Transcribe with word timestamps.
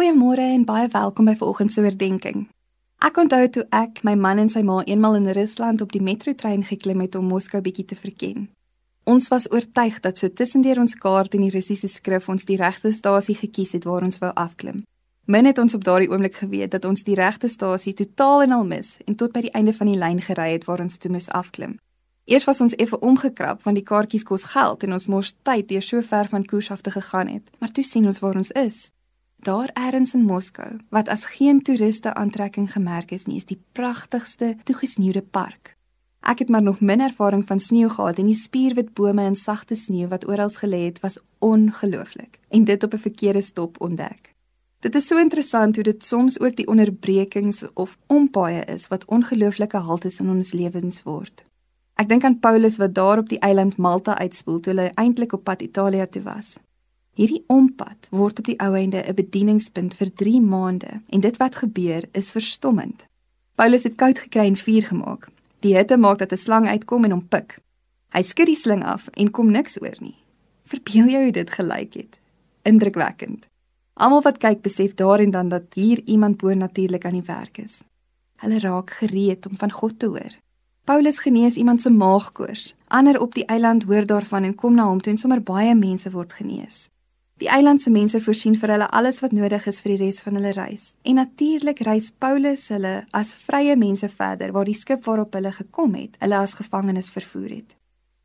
Goeiemôre 0.00 0.40
en 0.40 0.62
baie 0.64 0.88
welkom 0.88 1.26
by 1.28 1.34
vanoggend 1.36 1.72
se 1.72 1.82
oordeenking. 1.84 2.46
Ek 3.04 3.18
onthou 3.20 3.48
toe 3.52 3.64
ek, 3.76 3.98
my 4.00 4.14
man 4.16 4.38
en 4.40 4.46
sy 4.48 4.62
ma 4.64 4.78
eenmal 4.88 5.18
in 5.18 5.26
Rusland 5.36 5.82
op 5.84 5.90
die 5.92 6.00
metrotrein 6.00 6.62
geklim 6.64 7.02
het 7.04 7.18
om 7.18 7.26
Moskou 7.28 7.58
bietjie 7.60 7.84
te 7.90 7.98
verken. 8.00 8.46
Ons 9.04 9.28
was 9.28 9.44
oortuig 9.52 9.98
dat 10.00 10.16
so 10.16 10.32
tussendeur 10.32 10.78
ons 10.80 10.94
kaart 11.02 11.34
en 11.36 11.42
die 11.44 11.50
Russiese 11.52 11.90
skrif 11.92 12.30
ons 12.32 12.48
die 12.48 12.56
regte 12.56 12.94
stasie 12.96 13.34
gekies 13.36 13.74
het 13.76 13.84
waar 13.84 14.06
ons 14.06 14.16
wou 14.22 14.30
afklim. 14.40 14.78
Min 15.28 15.44
het 15.44 15.60
ons 15.60 15.76
op 15.76 15.84
daardie 15.84 16.08
oomblik 16.08 16.38
geweet 16.40 16.72
dat 16.72 16.88
ons 16.88 17.04
die 17.04 17.18
regte 17.20 17.50
stasie 17.52 17.92
totaal 17.98 18.46
en 18.46 18.54
al 18.56 18.64
mis 18.70 18.94
en 19.04 19.18
tot 19.20 19.34
by 19.34 19.42
die 19.44 19.52
einde 19.52 19.74
van 19.76 19.90
die 19.92 19.98
lyn 20.00 20.22
gery 20.24 20.54
het 20.54 20.64
waar 20.64 20.80
ons 20.80 20.96
toe 20.96 21.10
moes 21.12 21.28
afklim. 21.28 21.76
Eers 22.24 22.48
was 22.48 22.62
ons 22.64 22.78
effe 22.80 23.02
omgekrap 23.04 23.68
want 23.68 23.76
die 23.76 23.84
kaartjies 23.84 24.24
kos 24.24 24.48
geld 24.54 24.88
en 24.88 24.96
ons 24.96 25.10
mors 25.12 25.34
tyd 25.44 25.68
deur 25.68 25.84
so 25.84 26.00
ver 26.00 26.32
van 26.32 26.48
koers 26.48 26.72
af 26.72 26.80
te 26.80 26.96
gegaan 26.96 27.28
het. 27.36 27.52
Maar 27.60 27.76
toe 27.76 27.84
sien 27.84 28.08
ons 28.08 28.22
waar 28.24 28.40
ons 28.40 28.54
is. 28.56 28.88
Daar 29.42 29.70
eers 29.72 30.14
in 30.14 30.24
Moskou, 30.24 30.76
wat 30.92 31.08
as 31.08 31.24
geen 31.24 31.62
toeriste 31.62 32.14
aantrekking 32.14 32.72
gemerk 32.72 33.10
is 33.10 33.24
nie, 33.24 33.38
is 33.40 33.46
die 33.48 33.62
pragtigste 33.72 34.56
toegesneeude 34.68 35.22
park. 35.22 35.76
Ek 36.20 36.42
het 36.44 36.50
maar 36.52 36.62
nog 36.62 36.82
min 36.84 37.00
ervaring 37.00 37.46
van 37.48 37.60
sneeu 37.60 37.88
gehad 37.88 38.20
en 38.20 38.28
die 38.28 38.36
spierwit 38.36 38.92
bome 38.92 39.24
en 39.24 39.36
sagte 39.36 39.74
sneeu 39.74 40.10
wat 40.12 40.28
oral 40.28 40.52
gelê 40.60 40.82
het 40.90 41.00
was 41.00 41.18
ongelooflik 41.38 42.36
en 42.48 42.64
dit 42.64 42.82
op 42.82 42.92
'n 42.92 43.06
verkeerde 43.08 43.40
stop 43.40 43.80
ontdek. 43.80 44.34
Dit 44.80 44.94
is 44.94 45.06
so 45.06 45.18
interessant 45.18 45.74
hoe 45.74 45.84
dit 45.84 46.04
soms 46.04 46.40
ook 46.40 46.56
die 46.56 46.68
onderbrekings 46.68 47.64
of 47.74 47.98
ompaaie 48.06 48.64
is 48.64 48.88
wat 48.88 49.04
ongelooflike 49.04 49.76
haltes 49.76 50.20
in 50.20 50.28
ons 50.28 50.52
lewens 50.52 51.02
word. 51.02 51.44
Ek 51.94 52.08
dink 52.08 52.24
aan 52.24 52.38
Paulus 52.38 52.76
wat 52.76 52.94
daar 52.94 53.18
op 53.18 53.28
die 53.28 53.38
eiland 53.38 53.76
Malta 53.76 54.18
uitspoel 54.18 54.60
toe 54.60 54.80
hy 54.80 54.90
eintlik 54.94 55.32
op 55.32 55.44
pad 55.44 55.62
Italië 55.62 56.06
toe 56.10 56.22
was. 56.22 56.58
Hierdie 57.18 57.44
ompad 57.46 58.06
word 58.10 58.38
op 58.38 58.46
die 58.46 58.58
ou 58.62 58.74
einde 58.74 59.02
'n 59.02 59.14
bedieningspunt 59.14 59.94
vir 59.94 60.10
3 60.14 60.40
maande 60.40 61.02
en 61.08 61.20
dit 61.20 61.36
wat 61.36 61.54
gebeur 61.54 62.04
is 62.12 62.30
verstommend. 62.30 63.06
Paulus 63.54 63.82
het 63.82 63.94
koud 63.94 64.18
gekry 64.18 64.46
en 64.46 64.56
vuur 64.56 64.82
gemaak. 64.82 65.28
Die 65.60 65.76
hitte 65.76 65.96
maak 65.96 66.18
dat 66.18 66.32
'n 66.32 66.36
slang 66.36 66.68
uitkom 66.68 67.04
en 67.04 67.10
hom 67.10 67.28
pik. 67.28 67.58
Hy 68.10 68.22
skud 68.22 68.46
die 68.46 68.56
slang 68.56 68.84
af 68.84 69.08
en 69.08 69.30
kom 69.30 69.50
niks 69.50 69.80
oor 69.82 69.96
nie. 70.00 70.16
Verbeel 70.64 71.08
jou 71.08 71.22
hoe 71.22 71.32
dit 71.32 71.50
gelyk 71.50 71.94
het. 71.94 72.18
Indrukwekkend. 72.62 73.46
Almal 73.94 74.22
wat 74.22 74.38
kyk 74.38 74.62
besef 74.62 74.94
daarin 74.94 75.30
dan 75.30 75.48
dat 75.48 75.74
hier 75.74 76.00
iemand 76.04 76.36
bo-natuurlik 76.36 77.04
aan 77.04 77.18
die 77.18 77.26
werk 77.26 77.58
is. 77.58 77.82
Hulle 78.36 78.58
raak 78.58 78.90
gereed 78.90 79.46
om 79.46 79.56
van 79.56 79.72
God 79.72 79.98
te 79.98 80.06
hoor. 80.06 80.32
Paulus 80.84 81.18
genees 81.18 81.56
iemand 81.56 81.82
se 81.82 81.90
maagkoors. 81.90 82.74
Ander 82.88 83.20
op 83.20 83.34
die 83.34 83.44
eiland 83.44 83.82
hoor 83.82 84.06
daarvan 84.06 84.42
en 84.44 84.54
kom 84.54 84.74
na 84.74 84.84
hom 84.84 85.00
toe 85.00 85.12
en 85.12 85.18
sommer 85.18 85.42
baie 85.42 85.74
mense 85.74 86.10
word 86.10 86.32
genees. 86.32 86.88
Die 87.40 87.48
eilandse 87.48 87.88
mense 87.88 88.18
voorsien 88.20 88.52
vir 88.60 88.74
hulle 88.74 88.86
alles 88.92 89.22
wat 89.24 89.32
nodig 89.32 89.64
is 89.70 89.78
vir 89.80 89.94
die 89.94 90.00
res 90.02 90.18
van 90.20 90.34
hulle 90.36 90.50
reis. 90.52 90.90
En 91.08 91.16
natuurlik 91.16 91.78
reis 91.86 92.10
Paulus 92.12 92.66
hulle 92.68 93.06
as 93.16 93.30
vrye 93.46 93.76
mense 93.80 94.10
verder 94.12 94.52
waar 94.52 94.68
die 94.68 94.76
skip 94.76 95.08
waarop 95.08 95.38
hulle 95.38 95.52
gekom 95.56 95.96
het, 95.96 96.18
hulle 96.20 96.36
as 96.36 96.58
gevangenes 96.58 97.08
vervoer 97.14 97.54
het. 97.54 97.72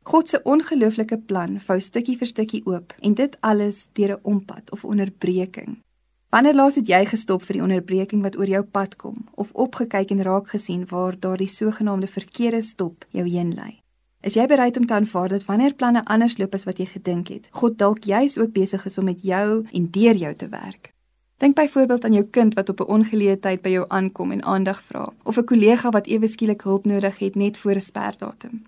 God 0.06 0.28
se 0.28 0.42
ongelooflike 0.44 1.16
plan 1.30 1.56
vou 1.64 1.78
stukkie 1.80 2.18
vir 2.20 2.28
stukkie 2.28 2.60
oop 2.68 2.92
en 3.00 3.16
dit 3.16 3.38
alles 3.40 3.86
deur 3.96 4.18
'n 4.18 4.20
ompad 4.22 4.70
of 4.70 4.84
onderbreking. 4.84 5.80
Wanneer 6.28 6.54
laas 6.54 6.76
het 6.76 6.88
jy 6.88 7.06
gestop 7.06 7.42
vir 7.42 7.54
die 7.54 7.62
onderbreking 7.62 8.22
wat 8.22 8.36
oor 8.36 8.48
jou 8.48 8.62
pad 8.62 8.96
kom 8.96 9.28
of 9.34 9.52
opgekyk 9.52 10.10
en 10.10 10.22
raak 10.22 10.48
gesien 10.48 10.84
waar 10.86 11.16
daardie 11.18 11.48
sogenaamde 11.48 12.06
verkeerde 12.06 12.62
stop 12.62 13.04
jou 13.10 13.28
heen 13.28 13.54
lei? 13.54 13.85
Is 14.26 14.34
jy 14.34 14.42
bereid 14.50 14.76
om 14.76 14.86
te 14.86 14.94
aanvaar 14.94 15.28
dat 15.28 15.44
wanneer 15.46 15.74
planne 15.78 16.00
anders 16.04 16.34
loop 16.38 16.54
as 16.58 16.64
wat 16.66 16.80
jy 16.82 16.86
gedink 16.90 17.28
het, 17.30 17.44
God 17.54 17.76
dalk 17.78 18.08
juis 18.10 18.34
ook 18.40 18.50
besig 18.56 18.86
is 18.88 18.98
om 18.98 19.06
met 19.06 19.20
jou 19.22 19.62
en 19.70 19.84
deur 19.94 20.18
jou 20.18 20.32
te 20.34 20.48
werk? 20.50 20.90
Dink 21.38 21.54
byvoorbeeld 21.54 22.04
aan 22.04 22.16
jou 22.16 22.24
kind 22.34 22.54
wat 22.58 22.68
op 22.68 22.80
'n 22.80 22.90
ongeleë 22.96 23.36
tyd 23.40 23.62
by 23.62 23.70
jou 23.70 23.84
aankom 23.88 24.32
en 24.32 24.42
aandag 24.42 24.82
vra, 24.82 25.12
of 25.22 25.38
'n 25.38 25.44
kollega 25.44 25.90
wat 25.90 26.06
ewe 26.06 26.26
skielik 26.26 26.62
hulp 26.62 26.86
nodig 26.86 27.18
het 27.18 27.34
net 27.34 27.56
voor 27.56 27.74
'n 27.74 27.80
sperdatum. 27.80 28.64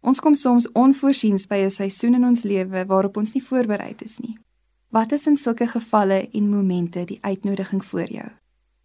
Ons 0.00 0.20
kom 0.20 0.34
soms 0.34 0.72
onvoorsiens 0.72 1.46
by 1.46 1.56
'n 1.56 1.70
seisoen 1.70 2.14
in 2.14 2.24
ons 2.24 2.42
lewe 2.42 2.86
waarop 2.86 3.16
ons 3.16 3.32
nie 3.32 3.44
voorberei 3.44 3.94
is 3.98 4.18
nie. 4.18 4.38
Wat 4.88 5.12
is 5.12 5.26
in 5.26 5.36
sulke 5.36 5.66
gevalle 5.66 6.28
en 6.32 6.48
momente 6.48 7.04
die 7.04 7.18
uitnodiging 7.20 7.84
vir 7.84 8.12
jou? 8.12 8.28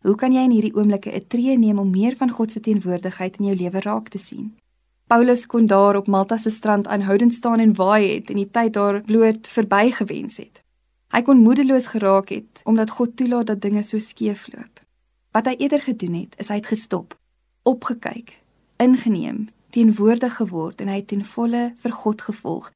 Hoe 0.01 0.15
kan 0.15 0.31
jy 0.31 0.43
in 0.43 0.51
hierdie 0.51 0.75
oomblikke 0.75 1.11
'n 1.11 1.27
tree 1.27 1.57
neem 1.57 1.79
om 1.79 1.89
meer 1.89 2.15
van 2.15 2.29
God 2.29 2.51
se 2.51 2.59
teenwoordigheid 2.59 3.37
in 3.37 3.45
jou 3.45 3.55
lewe 3.55 3.79
raak 3.79 4.07
te 4.09 4.17
sien? 4.17 4.55
Paulus 5.07 5.45
kon 5.45 5.65
daar 5.65 5.95
op 5.95 6.07
Malta 6.07 6.37
se 6.37 6.49
strand 6.49 6.87
aanhoudend 6.87 7.33
staan 7.33 7.59
en 7.59 7.75
waai 7.75 8.13
het 8.13 8.29
en 8.29 8.35
die 8.35 8.51
tyd 8.51 8.73
daar 8.73 9.01
bloot 9.01 9.47
verbygewens 9.47 10.37
het. 10.37 10.61
Hy 11.13 11.21
kon 11.21 11.43
moedeloos 11.45 11.91
geraak 11.93 12.29
het 12.29 12.61
omdat 12.63 12.89
God 12.89 13.13
toelaat 13.17 13.45
dat 13.45 13.61
dinge 13.61 13.83
so 13.83 13.99
skeef 13.99 14.47
loop. 14.53 14.81
Wat 15.31 15.45
hy 15.45 15.55
eerder 15.57 15.81
gedoen 15.81 16.13
het, 16.13 16.33
is 16.41 16.49
hy 16.49 16.57
het 16.57 16.71
gestop, 16.71 17.13
opgekyk, 17.63 18.33
ingeneem, 18.81 19.49
teenwoordig 19.69 20.35
geword 20.39 20.81
en 20.81 20.89
hy 20.89 21.01
het 21.03 21.11
ten 21.13 21.25
volle 21.25 21.73
vir 21.83 21.91
God 22.01 22.21
gevolg, 22.25 22.71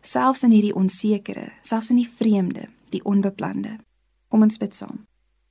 selfs 0.00 0.44
in 0.46 0.54
hierdie 0.56 0.74
onsekere, 0.74 1.50
selfs 1.62 1.90
in 1.92 2.00
die 2.00 2.08
vreemde, 2.08 2.68
die 2.94 3.04
onbeplande. 3.04 3.76
Kom 4.32 4.46
ons 4.46 4.56
bid 4.58 4.72
saam. 4.74 5.04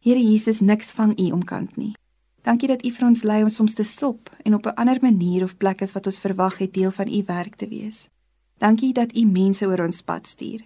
Here 0.04 0.20
Jesus, 0.20 0.62
niks 0.66 0.92
vang 0.98 1.14
U 1.20 1.30
omkant 1.38 1.78
nie. 1.78 1.94
Dankie 2.44 2.68
dat 2.68 2.84
U 2.86 2.92
vir 2.92 3.08
ons 3.08 3.24
lei 3.24 3.42
om 3.44 3.50
soms 3.50 3.74
te 3.74 3.84
stop 3.88 4.30
en 4.44 4.54
op 4.54 4.66
'n 4.66 4.76
ander 4.76 4.98
manier 5.02 5.44
of 5.44 5.58
plek 5.58 5.82
as 5.82 5.92
wat 5.92 6.06
ons 6.06 6.20
verwag 6.20 6.58
het 6.58 6.74
deel 6.74 6.92
van 6.92 7.08
U 7.08 7.24
werk 7.26 7.56
te 7.56 7.68
wees. 7.68 8.08
Dankie 8.58 8.94
dat 8.94 9.16
U 9.16 9.26
mense 9.26 9.66
oor 9.66 9.84
ons 9.84 10.02
pad 10.02 10.28
stuur, 10.28 10.62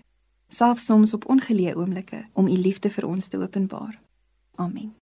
selfs 0.50 0.86
soms 0.86 1.14
op 1.14 1.30
ongeleë 1.30 1.76
oomblikke 1.76 2.26
om 2.34 2.48
U 2.48 2.58
liefde 2.58 2.90
vir 2.90 3.08
ons 3.08 3.28
te 3.28 3.38
openbaar. 3.38 4.02
Amen. 4.56 4.98